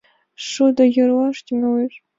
[0.49, 1.93] Шудо йӧрлаш тӱҥалеш.